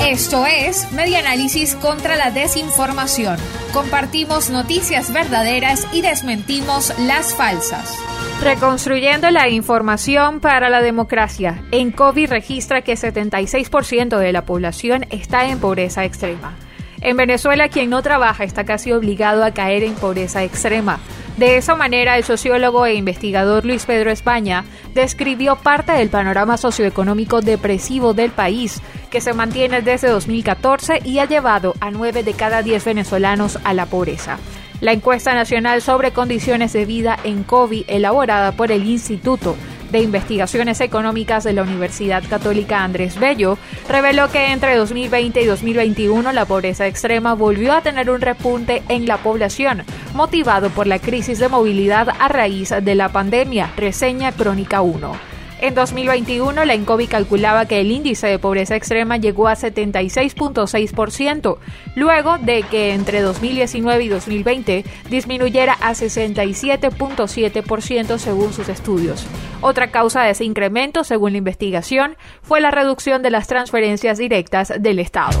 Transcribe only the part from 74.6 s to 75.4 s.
del Estado.